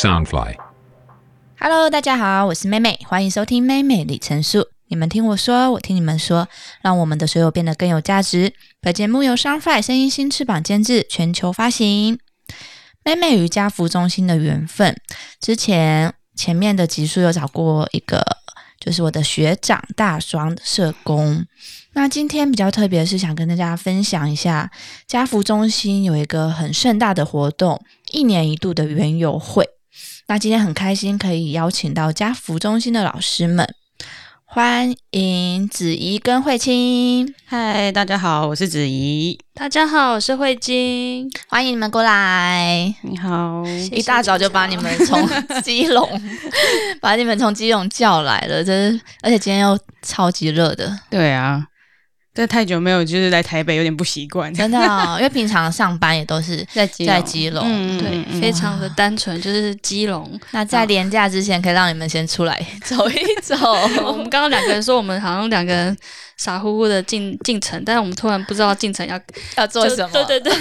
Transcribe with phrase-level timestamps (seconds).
[0.00, 4.68] Soundfly，Hello，大家好，我是妹妹，欢迎收听妹妹里程数。
[4.88, 6.48] 你们听我说，我听你们说，
[6.80, 8.54] 让我们的所有变得更有价值。
[8.80, 12.18] 本节目由 Soundfly 声音新翅膀监制，全球发行。
[13.04, 14.96] 妹妹与家福中心的缘分，
[15.38, 18.24] 之前前面的集数有找过一个，
[18.80, 21.44] 就是我的学长大双社工。
[21.92, 24.70] 那今天比较特别是，想跟大家分享一下
[25.06, 29.68] 家福中心有一个很盛大的活动，一年一度的园游会。
[30.30, 33.68] 那今天很开心可以邀请到家福中心的老师们，
[34.44, 37.34] 欢迎子怡跟慧清。
[37.46, 39.36] 嗨，大家好，我是子怡。
[39.54, 41.28] 大家好，我是慧晶。
[41.48, 42.94] 欢迎你们过来。
[43.02, 45.28] 你好，一大早就把你们从
[45.62, 46.08] 基隆，
[47.02, 50.96] 把你们从基隆叫来了，真是，而且今天又超级热的。
[51.10, 51.66] 对啊。
[52.32, 54.78] 这太久没有，就是在台北有点不习惯，真的，
[55.16, 57.62] 因为平常上班也都是在 在基隆，
[57.98, 60.38] 对，非常的单纯，就是基隆。
[60.52, 63.56] 那在年假之前，可以让你们先出来 走一走。
[64.06, 65.96] 我们刚刚两个人说，我们好像两个人
[66.36, 69.20] 傻乎乎的进进城，但是我们突然不知道进城要
[69.56, 70.10] 要做什么。
[70.12, 70.54] 对对对。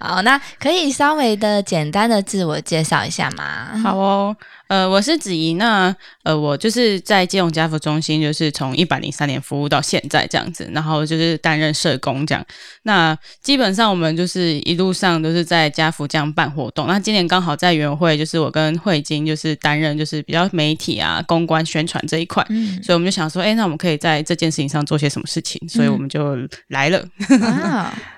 [0.00, 3.78] 好，那可以稍微的简单的自我介绍一下吗？
[3.82, 4.34] 好哦。
[4.68, 12.44] 呃，我是子怡，那呃，我就是在金融家福中心，就是从一百零三年服务到现在这样子，然后就是担任社工这样。
[12.82, 16.86] 那基本上我们就是一路上都是在家福这样办活动。
[16.86, 22.44] 那今年刚好在园会，就是我跟慧晶就是担任就是比较媒体啊、公关宣传这一块，
[22.82, 26.36] 所以我们就想说，哎，那我们可以在这件事情上做些什么事情，所以我们就
[26.68, 27.02] 来了。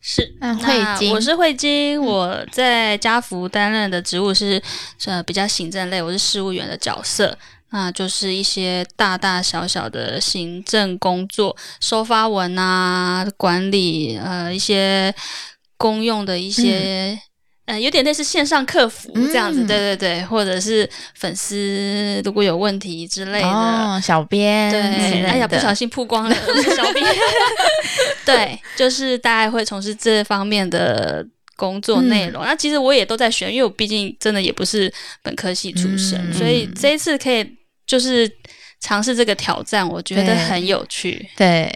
[0.00, 4.60] 是，那我是慧晶，我在家福担任的职务是
[5.04, 7.36] 呃比较行政类，我是事务员的角色，
[7.70, 15.14] 那就是一些大大小小的行政工作，收发文啊，管理呃一些
[15.76, 17.20] 公用的一些。
[17.70, 24.80] 嗯，有点类似线上客服这样子，对对对，或者是粉丝如果有问题之类的，小编，对，
[25.24, 26.36] 哎呀，不小心曝光了，
[26.76, 27.06] 小编，
[28.26, 31.24] 对，就是大概会从事这方面的
[31.56, 32.44] 工作内容。
[32.44, 34.92] 那其实我也都在学，因为我毕竟真的也不是
[35.22, 37.46] 本科系出身，所以这一次可以
[37.86, 38.30] 就是
[38.80, 41.72] 尝试这个挑战，我觉得很有趣，对。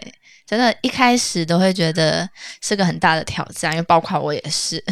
[0.47, 2.29] 真的，一开始都会觉得
[2.61, 4.83] 是个很大的挑战，因为包括我也是，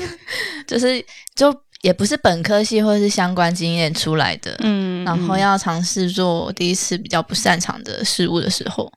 [0.66, 1.04] 就是
[1.34, 8.90] 就也不是本科系或者是相关经验出来的，嗯，然后要尝试做第一次比较不擅长的事物的时候，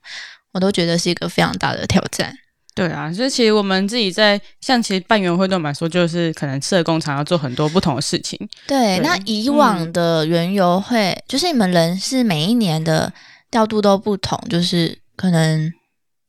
[0.52, 2.34] 我都觉得是一个非常大的挑战。
[2.74, 8.38] 对啊，所以其实我们自己在像其实办园会对我们来说，就是可能社工常要做很多不同的事情。
[8.66, 13.12] 对，那以往的园游会，就是你们人是每一年的
[13.50, 15.70] 调度都不同，就是可能。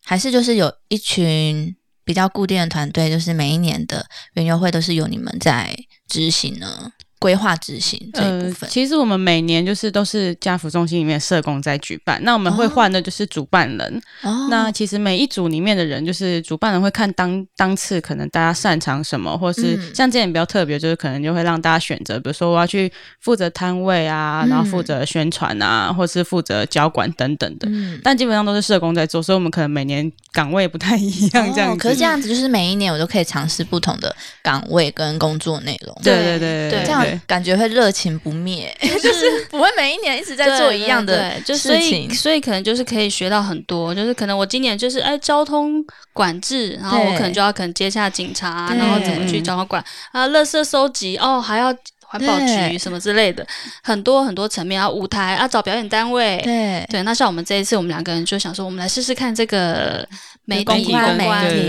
[0.10, 4.04] 还是就是有一群比较固定的团队，就是每一年的
[4.34, 5.78] 园游会都是由你们在
[6.08, 6.92] 执行呢。
[7.20, 14.02] 规划执行这一部分，其实我们每年就是都是家福中心里面社工在举办，那我们会换的就是主办人。
[14.50, 27.68] 那其实每一组里面的人，就是主办人会看当当次可能大家擅长什么，或是像这点比较特别，就是可能就会让大家选择，比如说我要去负责摊位啊，然后负责宣传啊，或是负责交管等等的。
[28.02, 31.78] 但基本上都是社工在做，所以我们可能每年岗位不太一样这样。
[31.78, 35.94] 可是这样子就是每一年我都可以尝试不同的岗位跟工作内容。
[36.02, 37.09] 对对对对，这样。
[37.28, 43.94] 感觉会热情不灭， 就是不会每一年一直在做一样的事情，所以可能就是可以学到很多。
[43.94, 45.84] 就是可能我今年就是哎交通
[46.14, 51.74] 管制，然后我可能就要可能接下警察，然后怎么去交通管啊，垃圾收集哦，还要
[52.12, 53.46] 环保局什么之类的，
[53.84, 56.84] 很多很多层面啊，舞台啊，找表演单位，对。
[56.90, 57.04] 对。
[57.04, 60.08] 那像我们这一次，我们两个人就想说，我们来试试看这个
[60.46, 60.84] 媒体公
[61.18, 61.18] 关，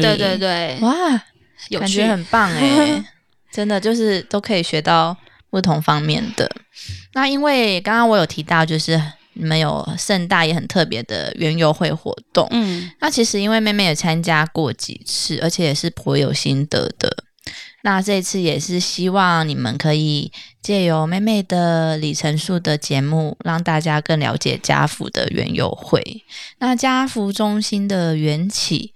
[0.01, 0.93] 对对对，哇，
[1.79, 3.05] 感觉很棒哎，
[3.53, 5.15] 真的就是都可以学到。
[5.51, 6.51] 不同方面的
[7.13, 9.01] 那，因为刚刚我有提到，就是
[9.33, 12.47] 你们有盛大也很特别的园游会活动。
[12.51, 17.25] 嗯，那其实因为妹妹也参加过几次，而且也是颇有心得的。
[17.83, 20.31] 那这次也是希望你们可以
[20.63, 26.23] 借由妹妹的里程数的节目，让大家更了解家福的园游会。
[26.59, 28.93] 那家福中心的缘起，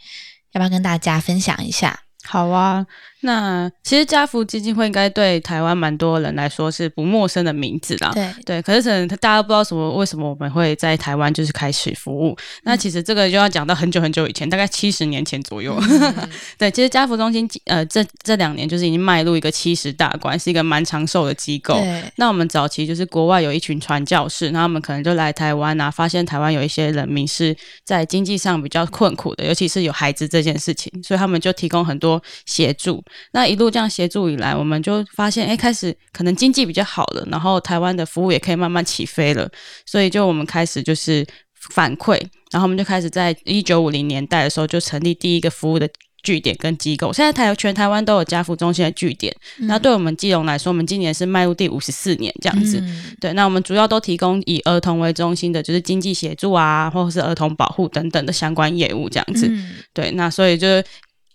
[0.53, 2.01] 要不要跟大家分享一下？
[2.25, 2.87] 好啊。
[3.25, 8.11] 那其实家福基金会应该对台湾蛮多人来说是不陌生的名字啦。
[8.13, 12.37] 对对，可是可能大家不知道什么为什么我们会在台湾就是开始服务。
[12.65, 15.75] 那其实这个就要讲到很久很久以前，大概七十年前左右。
[16.59, 21.83] 对，其实家福中心呃这这两年就是已经迈入一个七十大关，是一个蛮长寿的机构。
[22.17, 33.03] 那我们早期就是国外有一群传教士，那他们可能就来台湾啊，发现台湾有一些人民是在经济上比较困苦的，尤其是有孩子这件事情，所以他们就提供很多协助。
[33.33, 39.51] 那一路这样协助以来，我们就发现，哎，开始可能经济比较好了，然后台湾的服务也可以慢慢起飞了，
[39.87, 41.27] 所以就我们开始就是
[41.71, 42.21] 反馈，
[42.51, 45.89] 然后我们就开始在一九五零年代的时候就成立第一个服务的。
[46.25, 49.31] 据点跟机构，现在台全台湾都有家福中心的据点。
[49.59, 52.83] 那对我们基隆来说，我们今年是迈入第五十四年这样子。
[53.21, 59.53] 对，那我们主要都提供以儿童为中心的，就是经济协助啊，或者是儿童保护等等的相关业务这样子。
[59.93, 60.83] 对，那所以就是。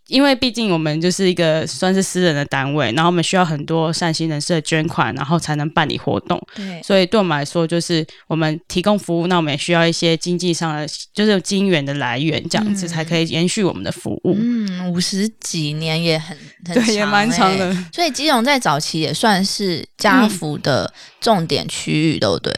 [0.10, 6.42] 因为毕竟我们就是一个算是私人的单位，然后我们需要很多善心人士的捐款，然后才能办理活动。
[6.56, 14.36] 对，所以对我们来说，就是我们提供服务，那我们也需要一些经济上的，就是金源的来源，这样子才可以延续我们的服务。
[14.38, 16.36] 嗯，五十几年也很
[16.66, 17.72] 对，也蛮长的。
[17.94, 20.92] 所以基隆在早期也算是家福的
[21.22, 22.54] 重点区域，对不对？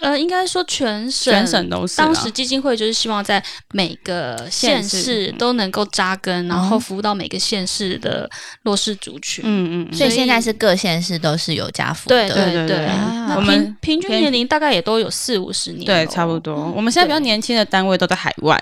[0.00, 1.96] 呃，应该说全省，全省都是。
[1.96, 8.28] 当时基金会就是希望在每个县市都能够扎根，然后服务到每个县市的
[8.62, 9.42] 弱势族群。
[9.46, 9.94] 嗯嗯。
[9.96, 12.28] 所以现在是各县市都是有家福的。
[12.28, 12.88] 对对对。
[13.34, 15.86] 我们平均年龄大概也都有四五十年。
[15.86, 16.70] 对，差不多。
[16.76, 18.60] 我们现在比较年轻的单位都在海外，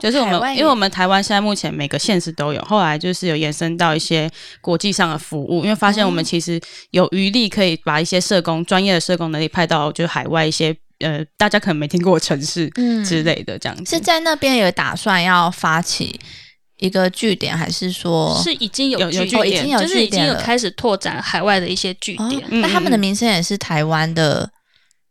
[0.00, 4.30] 就是我们，因为我们台湾现在目前每个县市都有，后来就是有延伸到一些
[4.60, 6.60] 国际上的服务，因为发现我们其实
[6.90, 10.74] 有余力可以把一些社工专业的社工能力派到就是海外一些。
[11.00, 12.70] 呃，大家可能没听过城市
[13.04, 16.18] 之类的这样子，是在那边有打算要发起
[16.78, 22.40] 一个据点，还是说是已经有有据点，就是已经有开始拓展海外的一些据点？
[22.48, 24.48] 那他们的名声也是台湾的。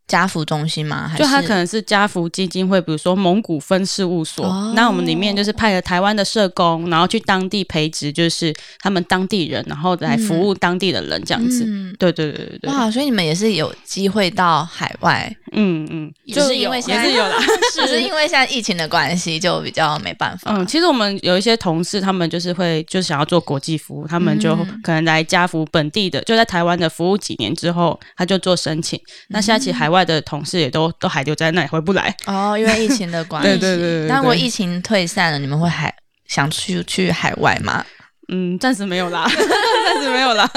[0.08, 1.12] 家福中心吗？
[1.18, 4.46] 就它可能是家福基金会，比如说蒙古分事务所。
[4.76, 11.66] 那我们里面就是派了台湾的社工，然后去当地培植，就是他们当地人，然后来服务当地的人这样子。
[11.98, 12.72] 对对对对对。
[12.72, 15.34] 哇，所以你们也是有机会到海外。
[15.56, 17.24] 嗯嗯，就是因为也是有，
[17.74, 20.52] 只是因为现在疫情的关系，就比较没办法。
[20.52, 29.00] 嗯，其实我们有一些同事，他们就是会就想要做国际服务，他们就可能来家福本地的，就在台湾的服务几年之后，他就做申请。
[29.30, 33.50] 那现在其实海外的同事也都都还留在那里，回不来哦，因为疫情的关系。
[33.60, 34.08] 对对对。
[34.08, 35.94] 那如果疫情退散了，你们会还
[36.26, 37.86] 想去去海外吗？
[38.30, 40.50] 嗯，暂时没有啦， 暂时没有啦，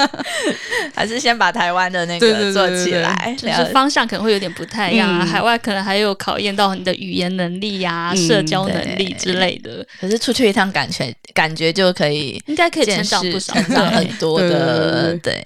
[0.95, 5.25] 还是先把台湾的那个做起来，就是方向可能会有点不太一样啊。
[5.25, 9.85] 海外可能还有考验到你的语言能力呀、社交能力之类的。
[9.99, 15.13] 可是出去一趟，感觉感觉就可以，应该可以成长不少，成长很多的。
[15.17, 15.45] 对，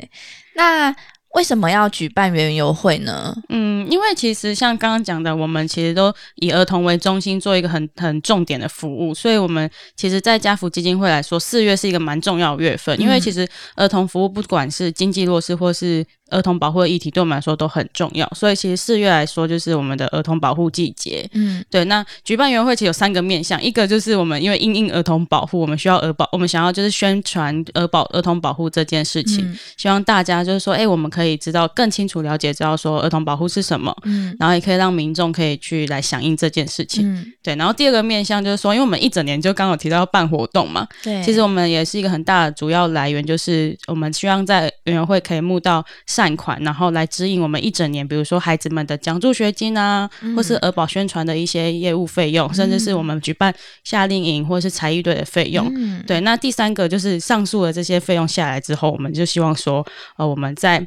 [0.54, 0.96] 那。
[1.34, 3.36] 为什么要举办园游会呢？
[3.50, 16.06] 嗯，因为其实像刚刚讲的，我们其实都以儿童为中心做一个很很重点的服务，所以我们其实，在家福基金会来说，四月是一个蛮重要的月份，因为其实儿童服务不管是经济弱势或是。
[16.32, 21.30] 儿童保护的议题对我们来说都很重要，所以其实四月来说就是我们的儿童保护季节。
[21.34, 21.86] 嗯，对。
[21.86, 37.06] 那举办园会其实有三个面向，一个就是我们因为因应儿童保护，我们需要儿保，我们想要就是宣传儿保儿童保护这件事情，希望大家就是说，哎，我们可以知道更清楚了解，知道说儿童保护是什么，嗯，然后也可以让民众可以去来响应这件事情。
[37.14, 37.56] 嗯，对。
[37.56, 45.84] 然后第二个面向就是说，因为我们一整年就刚好提到要办活动嘛，对，其实我们也是一个很大的主要来源，就是我们希望在园游会可以募到
[46.22, 47.02] 善款，然后来。
[47.12, 53.54] 指引我们一整年，比如说孩子们的奖助学金啊，或是儿保宣传的一些业务费用，甚至是我们举办
[53.84, 55.70] 夏令营或者是才艺队的费用。
[56.08, 60.80] 对，那第三个就是上述的这些费用下来之后，我们就希望说，呃，我们在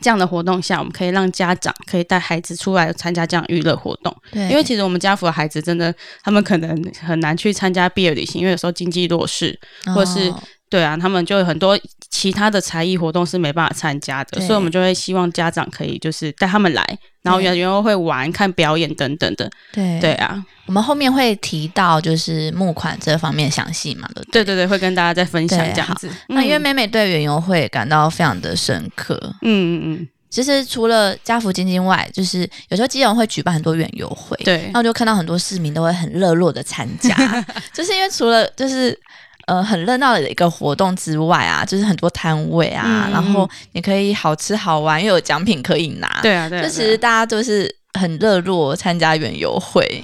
[0.00, 4.12] 这样的活动下，我们可以让家长可以带孩子出来参加这样娱乐活动。
[4.32, 9.56] 对，因为其实我们家福的孩子真的，他们可能很难去参加毕业旅行，因为有时候经济弱势，
[9.94, 10.34] 或是。
[10.74, 11.78] 对啊，他们就有很多
[12.10, 16.84] 其他的才艺活动是没办法参加的，所以我们就会希望家长可以就是带他们来，
[17.22, 19.48] 然后园游会玩、看表演等等的。
[19.72, 26.10] 对对啊，我们后面会提到就是募款这方面详细嘛对对对，会跟大家再分享这样子。
[26.26, 29.16] 那因为美美对园游会感到非常的深刻。
[29.42, 32.40] 嗯嗯嗯，其实除了家福基金外，就是
[32.70, 37.14] 有时候基隆会举办很多远游会，对，然后就看到很多市民都会很热络的参加，
[37.72, 38.98] 就是因为除了就是。
[39.46, 46.20] 呃，很热闹的一个活动之外啊，就是很多摊位啊，然后你可以好吃好玩，又有奖品可以拿。
[46.22, 46.62] 对啊，对。
[46.62, 50.02] 就其实大家都是很热络参加园游会，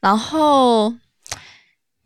[0.00, 0.90] 然后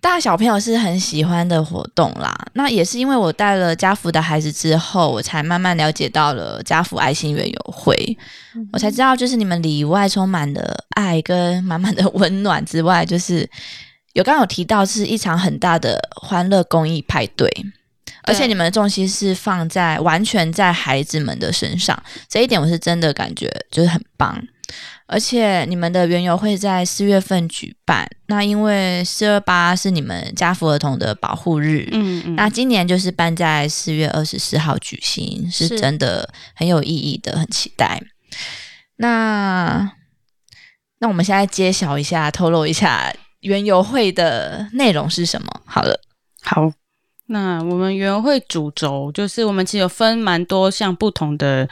[0.00, 2.36] 大小朋友是很喜欢的活动啦。
[2.54, 7.94] 那也是因为我带了家福的孩子之后，我才慢慢了解到了家福爱心园游会，
[8.72, 13.48] 我才知道就是你们里外充满了爱跟满满的温暖之外，就是。
[14.14, 17.48] 有刚有提到是一场很大的欢乐公益派对，
[18.22, 24.42] 而且你们的重心是放在完全在孩子们的身上，这一点我是真的感觉就是很棒。
[25.06, 38.00] 而且你们的园游会在四月份举办，那因为四二八是你们家福儿童的保护日，嗯嗯，那今年就是办在四月二十四号举行，是真的很有意义的，很期待。
[38.96, 39.92] 那
[41.00, 45.48] 那我们现在揭晓一下，透露一下园游会的内容是什么？
[45.64, 45.98] 好了，
[46.42, 46.70] 好，
[47.28, 51.68] 那我们园游会主轴就是我们其实有分蛮多项不同的。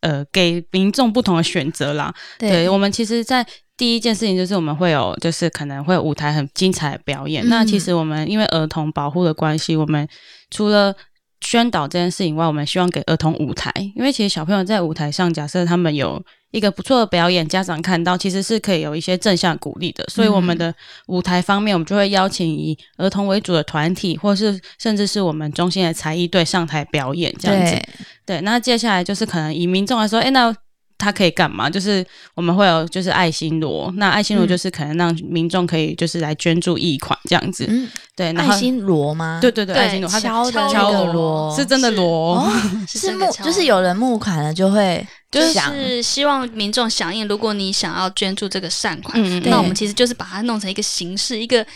[0.00, 2.14] 呃，给民众不同的选择啦。
[2.38, 3.42] 对我们，其实，在
[3.74, 7.42] 第一件事情就是我们会有，就是可能会舞台很精彩的表演。
[7.48, 10.06] 那其实我们因为儿童保护的关系，我们
[10.50, 10.94] 除了
[11.40, 16.22] 宣导这件事以外，我们希望给儿童舞台，因为其实小朋友在舞台上，假设他们有。
[16.54, 20.04] 一个不错的表演，家长看到其实是可以有一些正向鼓励的。
[20.06, 20.72] 所以我们的
[21.08, 27.76] 舞台方面，我们就会邀请以儿童为主的团体，或是甚至是我们中心的才艺队上台表演这样子。
[28.24, 30.54] 对，那接下来就是可能以民众来说，哎，那
[30.96, 31.68] 他可以干嘛？
[31.68, 32.06] 就是
[32.36, 37.66] 我们会有就是爱心罗，那爱心罗就是可能让民众可以就是来捐助义款这样子。
[37.68, 39.40] 嗯，对，爱心螺吗？
[39.42, 42.48] 对对对，爱心螺，敲的敲的锣是真的螺，
[42.86, 45.04] 是募，就是有人募款了就会。
[45.34, 47.26] 就是希望民众响应。
[47.26, 51.66] 如果你想要捐助这个善款，那我们其实就是把它弄成一个形式，一个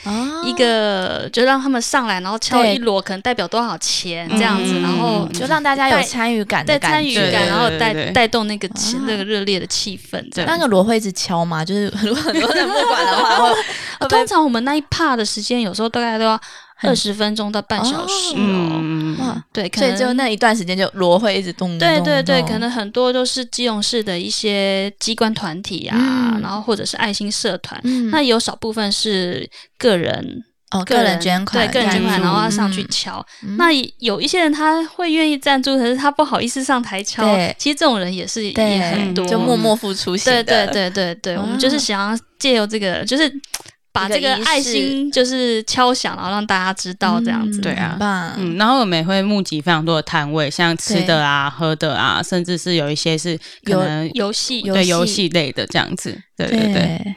[0.45, 8.69] 一个，就让他们上来，然后敲一锣，可能代表多少钱这样子，然后就让大家有参与感，带参与感，然后带带动那个
[9.07, 10.25] 那个热烈的气氛。
[10.47, 11.65] 那个锣会一直敲吗？
[11.65, 13.53] 就是如果很多人不管的话，
[14.09, 16.41] 通常我们那一帕的时间，有时候大概都要。
[16.83, 21.77] 二十分钟到半小时哦，哇，对，所以就那一段时间就锣会一直动。
[21.79, 27.81] 对对对，可能很多都是基隆市的一些机关团体啊，然后或者是爱心社团，
[28.13, 33.25] 那有少部分是个人哦，个人捐款，对，个人捐款，然后要上去敲。
[33.57, 37.25] 那有一些人他会愿意赞助，可是他不好意思上台敲。
[37.59, 40.45] 其实这种人也是也很多，就默默付出型的。
[40.45, 43.29] 对对对对对，我们就是想要借由这个，就是。
[43.93, 56.73] 把这个爱心就是敲响，然后让大家知道这样子，对啊，嗯，然后我们也会募集非常多的摊位，像吃的啊、喝的啊，甚至是有一些是可能游戏、对游戏类的这样子，对对。
[56.73, 57.17] 对。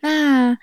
[0.00, 0.56] 那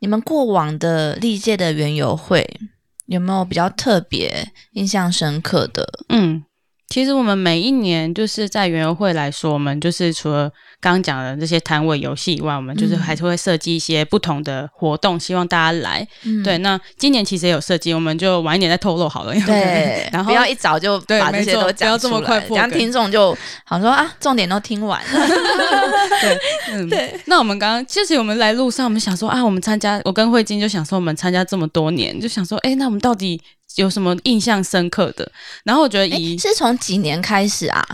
[0.00, 2.58] 你们过往的历届的园游会
[3.06, 5.86] 有没有比较特别、印象深刻的？
[6.08, 6.44] 嗯，
[6.90, 16.04] 其实我们每一年就是在园游会来说，我们就是除了刚刚讲的这些摊位游戏以外，我们就是还是会设计一些不同的活动，希望大家来。
[16.42, 19.32] 对，那今年其实也有设计，我们就晚一点再透露好了。
[19.46, 25.28] 对， 然后不要一早就把这些都讲出来，这样听众就好说啊，重点都听完了。
[26.20, 27.20] 对， 对。
[27.26, 33.40] 那我们刚刚其实我们来路上，我们想说啊，我们参加，我跟慧晶就想说，我们参加这么多年，就想说，哎，那我们到底
[33.76, 35.30] 有什么印象深刻的？
[35.64, 37.86] 然后我觉得，咦，是从几年开始啊？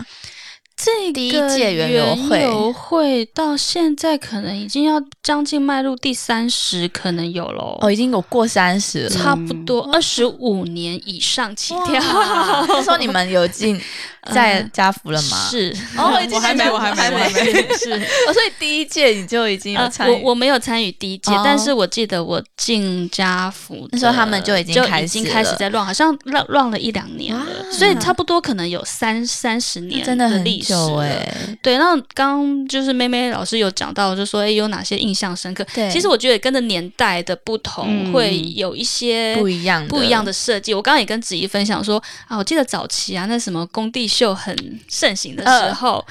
[0.75, 7.79] 这第一届园游会到现在可能已经要将近迈入第三十，可能有喽。
[7.81, 11.99] 哦，已经有过三十，差不多二十五年以上起跳。
[12.83, 13.81] 说你们有进。
[14.33, 15.47] 在家福了吗？
[15.49, 17.91] 是，哦，我还没，我还没，我还没， 是。
[18.27, 31.31] 哦，所以第一届你就已经有参与，我我没有参与第一届，但是我记得我进家福那时候他们就已经就已经开始在乱，好像乱乱了一两年了，所以差不多可能有三三十年，真的很久哎。
[31.61, 35.65] 对，那刚就是妹妹老师有讲到，就说哎有哪些印象深刻？
[35.73, 40.73] 对，其实我觉得跟着年代的不同，会有一些不一样不一样的设计。
[40.73, 44.07] 我刚刚也跟子怡分享说啊，我记得早期啊，那什么工地。
[44.17, 44.55] 就很
[44.89, 46.03] 盛行的时候，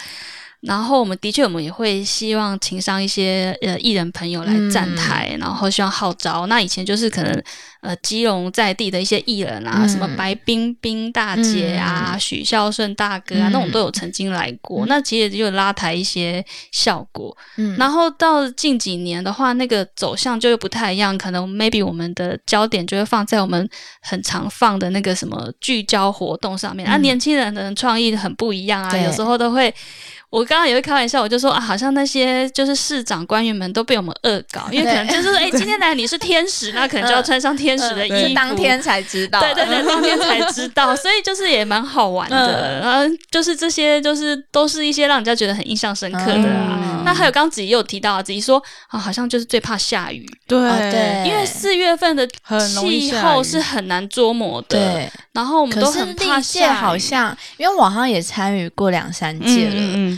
[0.66, 6.46] 然后我们的确，我们也会希望请上一些呃艺人朋友来站台，然后希望号召。
[6.46, 7.42] 那以前就是可能。
[7.82, 14.84] 呃，基隆在地的一些艺人啊，什么白冰冰大姐啊、许孝顺大哥啊，那种都有曾经来过。
[14.86, 17.36] 那其实就拉抬一些效果。
[17.58, 23.68] 嗯，然后到近几年的话，那个走向就又不太一样，可能 maybe 我们的焦点就会放在我们
[24.00, 26.88] 很常放的那个什么聚焦活动上面。
[26.88, 29.72] 啊，年轻人的创意很不一样啊，有时候都会。
[30.28, 42.80] 我刚刚也会开玩笑，我就说啊，好像那些就是市长官员们都被我们恶搞， 因为可能就是说，哎，今天来你是天使， 那可能就要穿上天使的衣服，当天才知道，对对对，当天才知道， 所以就是也蛮好玩的。
[42.80, 47.02] 然后就是这些，就是都是一些让人家觉得很印象深刻的啊。
[47.04, 50.58] 那还有刚刚子怡有提到，子怡说啊，好像就是最怕下雨，对。
[50.90, 54.78] 对，因为四月份的气候是很难捉摸的。
[54.78, 60.16] 对，然后我们都很怕下好像因为网上也参与过两三届了。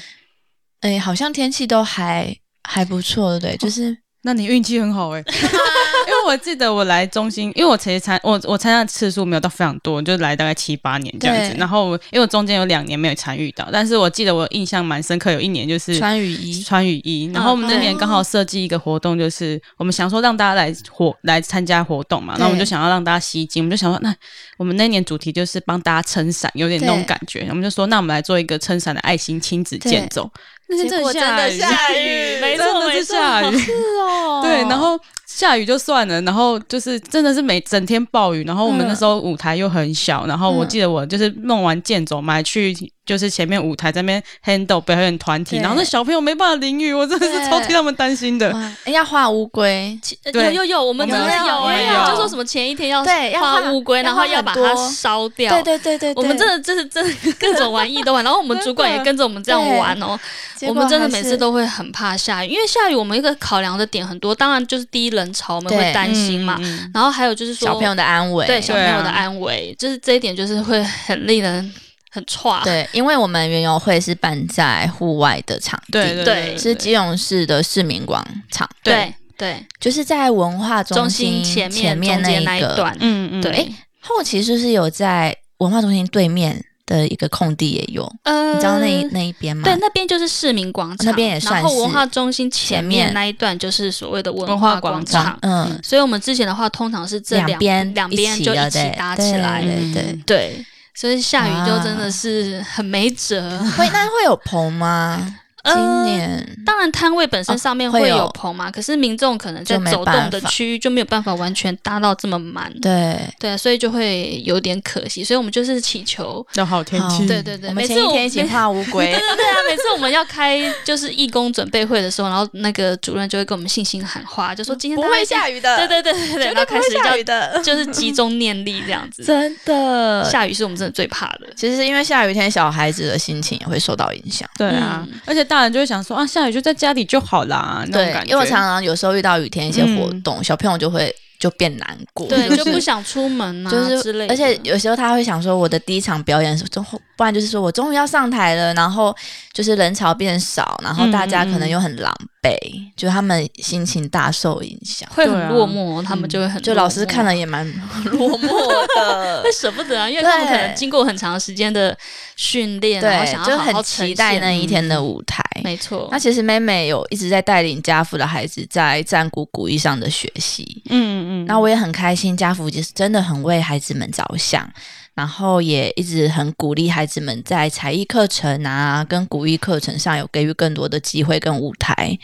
[0.81, 11.57] 哎，好像天气都还还不错，对，就是那你运气很好哎， 因为我记得我来中心，因为我其实参我我参加的次数没有到非常多，就来大概七八年这样子。
[11.57, 17.31] 然后因为我中间有两年没有参与到，但是我记得我印象蛮深刻，有一年就是穿雨衣，穿雨衣。
[17.33, 24.15] 然后我们那年刚好设计一个活动，就是我们想说让大家来活来参加活动嘛，那我们就想要让大家吸睛，我们就想说那
[24.59, 27.47] 我们那年主题就是帮大家撑伞，有点那种感觉。
[27.51, 30.31] 我们就说那我们来做一个撑伞的爱心亲子健走。
[30.69, 33.17] 那天真的下雨， 没错没错，
[33.59, 33.73] 是
[34.07, 34.99] 哦，对，然后。
[35.27, 42.75] 下雨就算了，然后就是真的是每整天暴雨，然后我们那时候舞台又很小，然后我记得我就是弄完剑走买去。
[43.09, 48.55] 就是前面舞台在那边 handle 表演团体，然后那小朋友没办法淋雨，我真的是超替他们担心的。
[48.85, 49.99] 哎，要画乌龟，
[50.35, 53.03] 有有有，我们真的有哎，就说什么前一天要
[53.41, 55.51] 画乌龟，然后要把它烧掉。
[55.51, 60.21] 对对对对，我们真的就是真的各种玩意都玩，然后我们主管 也跟着我们这样玩哦。
[60.67, 66.59] 我们真的每次都会很怕下雨，因为下雨我们一个考量的点很多，当然就是第一人潮我们会担心嘛，
[66.93, 71.73] 然后还有就是说小朋友的安危，对小朋友的安危，就是这一点就是会很令人。
[72.11, 83.53] 很差，对，因为我们园游会是办在户外的场地，对对，是基隆市的市民广场，对对，就是在文化中心前面那一段，嗯嗯，对。
[83.53, 83.69] 哎，
[84.01, 88.11] 后期是不是有在文化中心对面的一个空地也有？
[88.25, 89.63] 呃，你知道那那一边吗？
[89.65, 91.61] 对，那边就是市民广场，那边也算。
[91.61, 95.79] 然后文化中心前面那一段就是所谓的文化广场，嗯。
[95.83, 100.67] 所以我们之前的话，通常是这两边两边就一起搭起来，对对对。
[100.99, 103.57] 所以下雨就真的是很没辙。
[103.79, 105.39] 会那会有棚吗？
[105.65, 112.73] 今年当然摊位本身上面会有棚嘛，可是民众可能在走动的区域就没有办法完全搭到这么满。
[112.81, 115.25] 对对，所以就会有点可惜。
[115.25, 117.27] 所以我们就是祈求要好天气。
[117.27, 119.07] 对对对，每次一天一起画乌龟。
[119.13, 125.77] 对对对啊，每次我们要开就是义工准备会的时候，然后那个主任就会跟我们信心喊话，就说今天不会下雨的。
[125.77, 129.23] 对对对对对，然后开始下雨的，就是集中念力这样子。
[129.27, 131.49] 真的，下雨是我们真的最怕的。
[131.57, 134.49] 其实是因为下雨天，小孩子的心情也会受到影响。
[134.57, 135.63] 对啊，而且大。
[135.63, 138.31] 人就会想说啊，下雨就在家里就好啦，那种感觉。
[138.31, 141.15] 因为我常常有时候遇到雨天一些活动，小朋友就会。
[141.39, 144.27] 就变难过，对， 就不想出门啊，就是之类。
[144.27, 146.85] 而且有时候他会想说，我的第一场表演，终
[147.17, 149.15] 不然就是说我终于要上台了，然后
[149.53, 152.13] 就是人潮变少，然后大家可能又很狼
[152.57, 157.67] 狈，就他们心情大受影响，会很落寞，他们就会很，就老师看了也蛮
[158.13, 161.97] 落寞的， 会舍不得啊，因为他们可能经过很长时间的
[162.37, 165.43] 训练，然后想要很期待那一天的舞台。
[165.65, 171.09] 没错，那其实妹妹有一直在带领家父的孩子在战鼓鼓艺上的学习，嗯。
[171.09, 174.71] 嗯，那我也很开心，家父就是真的很为孩子们着想，
[175.19, 182.17] 然后也一直很鼓励孩子们在才艺课程啊跟古艺课程上有给予更多的机会跟舞台。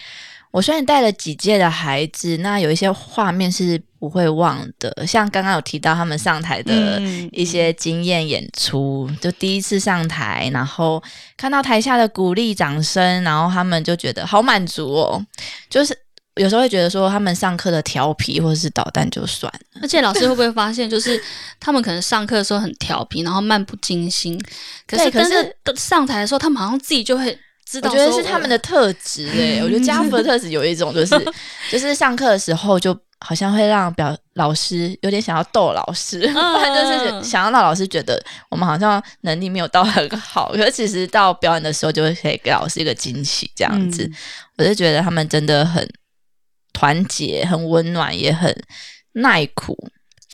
[0.53, 7.03] 我虽然带了几届的孩子，那有一些画面是不会忘的，像刚刚有提到他们上台的
[7.33, 11.03] 一些经验演出，就第一次上台，然后
[11.37, 15.27] 看到台下的鼓励掌声，然后他们就觉得好满足哦，
[15.69, 16.04] 就是。
[16.37, 21.23] 有时候会觉得说他们上课的调皮或者是捣蛋就算了，而且老师会不会发现，就是
[21.61, 24.37] 他们可能上课的时候很调皮，然后漫不经心，
[24.87, 27.89] 可是但是上台的时候，他们好像自己就会知道。
[27.89, 31.17] 我觉得是他们的特质诶， 我觉得家福的特质有一种就是
[31.71, 38.21] 就是上课的时候就好像会让表老师有点想要逗老师，就是想要让老师觉得
[38.51, 44.11] 我们好像能力没有到很好， 可是其实到表演的时候就会可以给老师一个惊喜这样子。
[44.59, 45.89] 我就觉得他们真的很。
[46.75, 48.55] 团结很温暖，也很
[49.13, 49.75] 耐苦，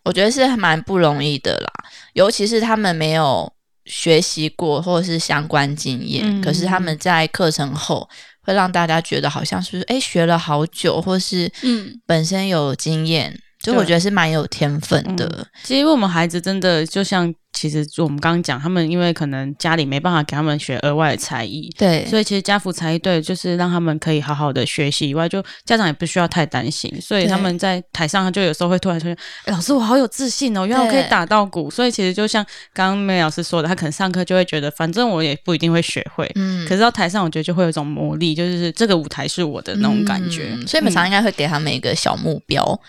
[0.03, 1.71] 我觉得是蛮不容易的啦。
[2.15, 3.53] 尤其是他们没有
[3.85, 8.09] 学习过或者是相关经验，可是他们在课程后
[8.41, 15.47] 会让大家觉得好像是哎学了好久，或是嗯本身有经验，就我觉得是蛮有天分的。
[15.63, 17.35] 其实我们孩子真的就像。
[17.53, 26.89] 其实就我们刚刚讲，他们因为可能家里没办法给他们学额外的才艺，对，所以其实家福才艺队就是让他们可以好好的学习以外，就家长也不需要太担心。
[27.01, 31.69] 所以他们在台上就有时候会突然出现，哎，老师我好有自信哦，原来我可以打到鼓。
[31.69, 32.43] 所以其实就像
[32.73, 40.57] 刚刚梅老师说的，他可能上课就会觉得，反正我也不一定会学会，嗯，可是到台上我觉得就会有一种魔力，就是这个舞台是我的那种感觉。
[40.69, 42.81] 所以每常应该会给他们一个小目标。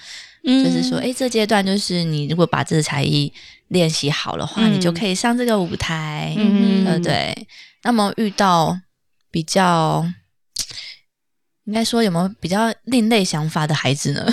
[0.44, 3.32] 就是说，哎，这阶段就是你如果把这个才艺
[3.68, 7.48] 练习好的话，你就可以上这个舞台，对不对？
[7.84, 8.80] 那么遇到
[9.30, 10.04] 比较，
[11.66, 14.26] 应该说有没有比较另类想法的孩子呢？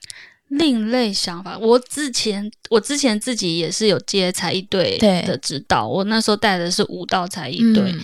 [0.48, 7.94] 另类想法，我之前我之前自己也是有接才艺队的指导，我那时候带的是舞蹈才艺队。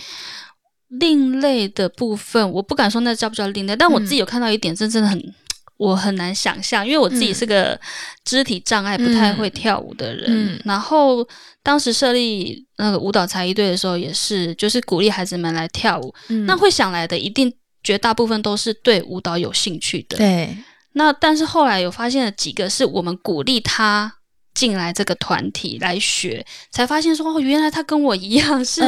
[0.87, 5.33] 另类的部分，我不敢说那叫不叫另类，但我自己有看到一点，真真的很。
[5.77, 7.79] 我很难想象，因为我自己是个
[8.25, 10.59] 肢体障碍、不太会跳舞的人。
[10.65, 11.27] 然后
[11.61, 16.11] 当时设立那个舞蹈才艺队的时候，也是就是鼓励孩子们来跳舞。
[16.47, 20.17] 那会想来的，一定绝大部分都是对舞蹈有兴趣的。
[20.17, 20.57] 对。
[20.93, 24.11] 那但是后来有发现了几个，是我们鼓励他
[24.55, 28.81] 进来这个团体来学，才发现说哦，原来他跟我一样是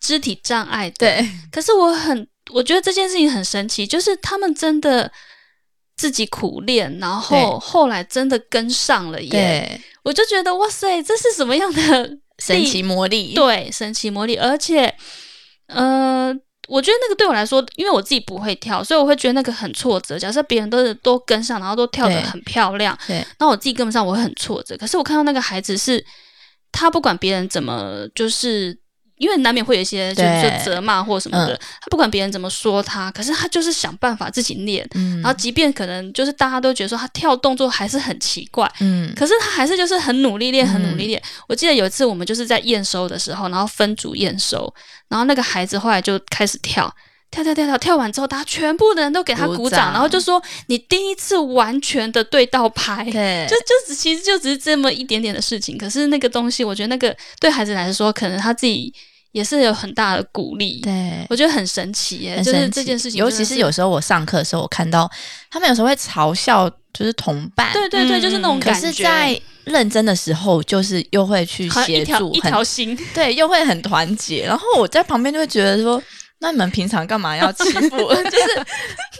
[0.00, 0.96] 肢体障碍的。
[0.96, 1.28] 对。
[1.52, 5.12] 可是我很，我觉得这件事情很神奇，就是他们真的。
[6.00, 9.78] 自己苦练，然后后来真的跟上了耶！
[10.02, 13.34] 我就觉得哇塞，这是什么样的神奇魔力？
[13.34, 14.34] 对，神奇魔力。
[14.36, 14.90] 而且，
[15.66, 16.34] 呃，
[16.68, 20.18] 我觉得那个对我来说，因为我自己不会跳，所以我会觉得那个很挫折。
[20.18, 24.74] 假设别人都是都跟上，然后都跳得很漂亮，对，那我自己跟不上，我会很挫折。
[24.78, 26.02] 可是我看到那个孩子是，
[26.72, 28.79] 他不管别人怎么，就是。
[29.20, 34.88] 因为难免会有一些就是责骂或什么的，他不管别人怎么说他，可是他就是想办法自己练。
[35.22, 41.22] 然后即便可能就是大家都觉得说他跳动作还是很奇怪，嗯，可是他还是就是很努力练，很努力练。
[41.46, 44.72] 我记得有一次我们就是在验收的时候，然后分组验收，
[45.08, 46.90] 然后那个孩子后来就开始跳，
[47.30, 58.92] 跳跳跳跳，跳完之后，大家全部的人都给他鼓掌，然后就说你第一次完全的对到拍，对，就就只其实就只是这么一点点的事情，可是那个东西，我觉得那个对孩子来说，可能他自己。
[59.32, 63.20] 也是有很大的鼓励，对我觉得很神奇耶，就是这件事情。
[63.20, 65.08] 尤其是有时候我上课的时候，我看到
[65.48, 68.80] 他们有时候会嘲笑，就是同伴，对对对，就是那种感觉。
[68.80, 74.44] 可是，在认真的时候，就是又会去协助，一条心，对，又会很团结。
[74.44, 76.02] 然后我在旁边就会觉得说。
[76.42, 77.98] 那你们平常干嘛要欺负？
[78.24, 78.66] 就是，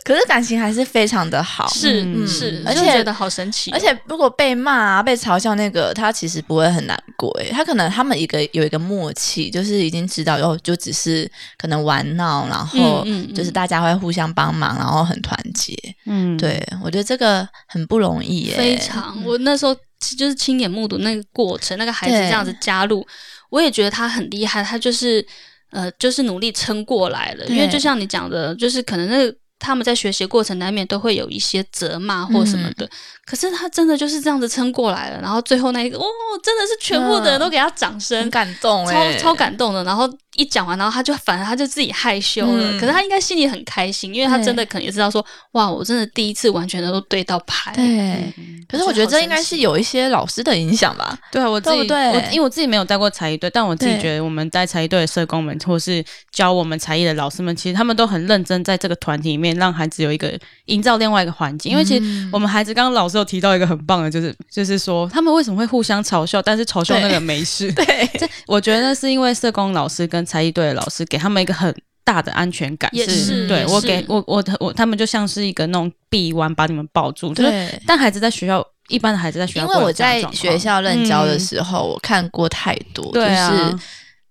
[0.05, 3.71] 可是感情还是非常的好，是是，而且觉得好神奇。
[3.73, 15.77] 而且如果被骂啊、被嘲笑，那个他其实不会很难过，诶，他可能他们一个有一个默契，就是已经知道，哦，就只是可能玩闹，然后就是大家会互相帮忙，然后很团结。
[16.07, 19.23] 嗯，对我觉得这个很不容易，耶，非常。
[19.27, 19.77] 我那时候
[20.17, 23.07] 就是亲眼目睹那个过程，那个孩子这样子加入，
[23.51, 25.23] 我也觉得他很厉害，他就是。
[25.71, 29.37] 呃，就是努力撑过来了，因为就像你讲的，就是可能那个。
[29.61, 32.89] 他们在学习过程难免都会有一些责骂或什么的，
[33.27, 35.21] 可是他真的就是这样子撑过来了。
[35.21, 36.05] 然后最后那一个，哦，
[36.43, 39.85] 真的是全部的人都给他掌声，很感动，超超感动的。
[39.85, 42.73] 然后一讲完，然后他就反而他就自己害羞了。
[42.81, 47.73] 可是他应该心里很开心，因为他真的可能也知道说，哇，我真的第一次完全的都对到牌。
[47.75, 48.33] 对，
[48.67, 51.19] 可是我觉得这应该是有一些老师的影响吧。
[51.31, 59.50] 对啊，我自己对，因为我自己没有带过才艺队，但我自己觉得我们带才艺队的社工们，或是教我们才艺的老师们，其实他们都很认真在这个团体里面。
[59.57, 67.71] 让孩子有一个营造另外一个环境，因为其实我们孩子刚刚老师有提到一个很棒的，就是就是说他们为什么会互相嘲笑，但是嘲笑那个没事。
[67.75, 72.91] 对， 这我觉得是因为社工老师跟才艺队的老师给他们一个很大的安全感。
[72.97, 77.33] 是，对我给我我我他们就像是一个那种臂弯把你们抱住。
[77.35, 83.79] 对，但孩子在学校，一般的孩子在学校，因为我在学校任教的时候，我看过太多，就是。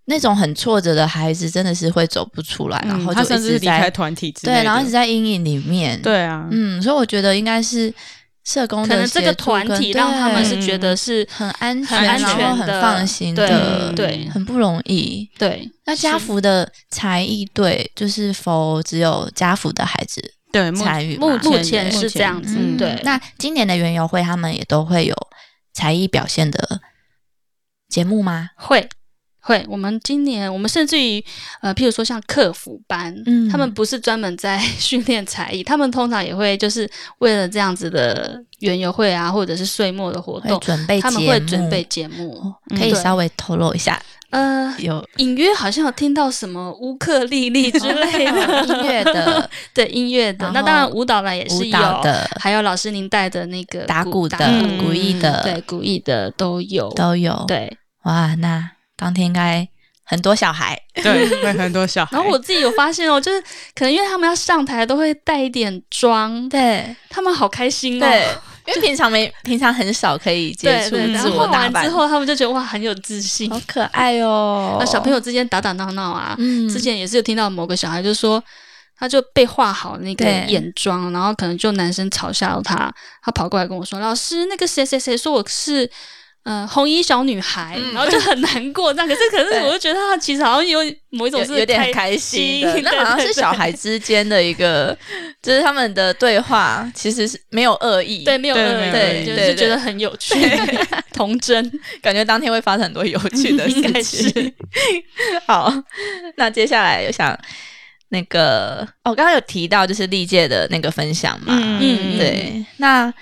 [0.09, 6.01] 那种很挫折的孩子，真的是会走不出来，然后就一直离开团体，对，然后一直在阴影里面。
[6.01, 7.93] 对啊，嗯，所以我觉得应该是
[8.43, 15.29] 社工可能这个团体让他们是觉得是很安全、安全、很放心的，对，很不容易。
[15.37, 21.17] 对，那家福的才艺队就是否只有家福的孩子对参与？
[21.17, 22.57] 目目前是这样子。
[22.79, 25.15] 对，那今年的园游会他们也都会有
[25.71, 26.81] 才艺表现的
[27.87, 28.49] 节目吗？
[28.55, 28.89] 会。
[29.41, 31.23] 会，我们今年我们甚至于
[31.61, 44.01] 呃，譬如说像客服班，嗯，他们不是专门在 训练才艺，他们通常也会就是为了这样子的园游会啊，或者是岁末的活动准备，他们会准备节目，可以稍微透露一下。
[44.31, 54.37] 呃，有隐约好像有听到什么乌克丽丽之类的 音乐的，对音乐的，那当然舞蹈呢也是有的，还有老师您带的那个打鼓的、
[54.79, 58.69] 古艺的，对古艺的都有都有，对，哇，那。
[58.99, 59.65] 当天应该
[60.03, 62.17] 很多小孩，对，会很多小孩。
[62.17, 63.39] 然后我自己有发现哦，就是
[63.73, 68.05] 可能因为他们要上台，都会带一点妆，对他们好开心哦。
[68.05, 68.27] 对，
[68.67, 74.77] 因为平常没平常很少可以接触自我打扮，之后他们就觉得哇很有自信，好可爱哦。
[74.79, 76.35] 那小朋友之间打打闹闹啊，
[76.69, 78.43] 之前也是有听到某个小孩就说，
[78.97, 82.91] 他就被画好那个眼妆，然后可能就男生嘲笑他，
[83.23, 85.89] 他跑过来跟我说：“老师，那个谁谁谁说我是。”
[86.43, 88.93] 嗯，红衣小女孩，然后就很难过。
[88.93, 92.81] 那可是，可是，我就觉得她其实好像有某一种是有点开心的。
[92.81, 94.97] 那好像是小孩之间的一个，
[95.43, 100.35] 就是他们的对话，其实是没有恶意，对，没有恶意，对，就是觉得很有趣，
[101.13, 101.71] 童真，
[102.01, 103.81] 感觉当天会发生很多有趣的事。
[104.01, 104.53] 情。
[105.45, 105.71] 好，
[106.37, 107.37] 那接下来想
[108.09, 112.65] 那个哦，刚刚有提到就是历届的那个分享嘛，嗯，对。
[112.77, 113.13] 那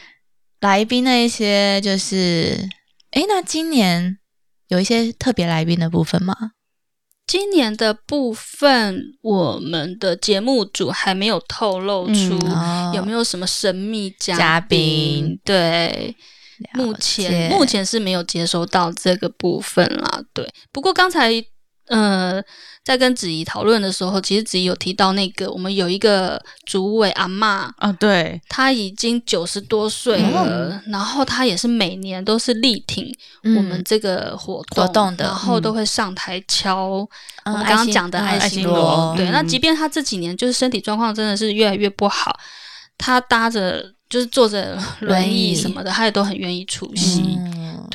[0.61, 2.57] 来宾那一些就是，
[3.17, 4.19] 哎，那今年
[4.67, 6.35] 有一些特别来宾的部分吗？
[7.25, 12.37] 今年的部分，我们的节目组还没有透露出
[12.93, 15.39] 有没有什么神秘嘉宾。
[15.43, 16.15] 对，
[16.75, 20.23] 目前目前是没有接收到这个部分啦。
[20.31, 21.43] 对，不过刚才。
[21.87, 22.43] 呃，
[22.83, 36.87] 在跟子怡讨论的时候，其实子怡有提到那个，我们有一个主委阿妈啊，对，她已经九十多岁了，然后她也是每年都是力挺我们这个活动的，然后都会上台敲
[37.45, 39.13] 我们刚刚讲的爱心锣。
[39.15, 42.37] 对，那即便她这几年就是身体状况真的是越来越不好，
[42.97, 47.37] 她搭着就是坐着 轮椅什么的，他也都很愿意出席。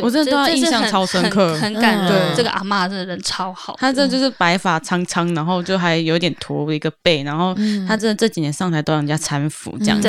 [0.00, 2.34] 我真的对他印象超深刻，很感人。
[2.34, 7.54] 这个阿妈真的人超好，她这就是白发苍苍，然后就还有点驼一个背，然后
[7.86, 10.08] 她真的这几年上台都让人家搀扶这样子，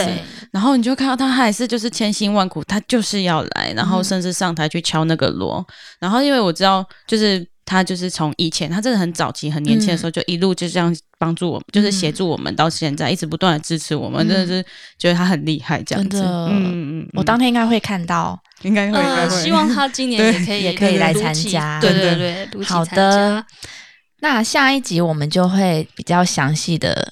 [0.52, 5.66] 然后你就看到她还是就是千辛万苦，她就是要来，然后甚至上台去敲那个锣，
[6.00, 7.46] 然后因为我知道就是。
[7.66, 14.64] 他就是从以前，他真的很早期、很年轻的时候，就一路就这样帮助我们，就是协助我们到现在，一直不断的支持我们，真的是
[14.98, 16.22] 觉得他很厉害，这样子。
[16.22, 19.30] 嗯嗯，我当天应该会看到，应该会。
[19.42, 21.80] 希望他今年也可以也可以来参加。
[21.80, 23.44] 对对对，好的。
[24.20, 27.12] 那下一集我们就会比较详细的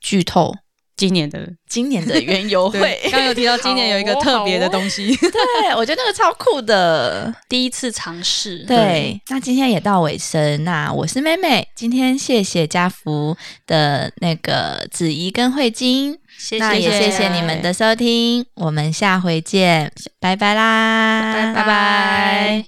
[0.00, 0.54] 剧透。
[0.96, 8.58] 今年的今年的园游 会，刚有提到今年有一个特别的东西，对我觉得那个超酷的，第一次尝试。
[8.58, 16.16] 对，那今天也到尾声，那我是妹妹，今天谢谢家福的那个子怡跟慧晶，
[16.58, 22.62] 那也谢谢你们的收听，我们下回见，拜拜啦，拜拜。